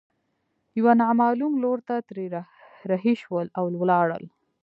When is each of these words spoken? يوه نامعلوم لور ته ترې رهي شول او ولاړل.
يوه 0.77 0.93
نامعلوم 1.01 1.53
لور 1.63 1.79
ته 1.87 1.95
ترې 2.09 2.25
رهي 2.89 3.13
شول 3.21 3.47
او 3.57 3.65
ولاړل. 3.81 4.23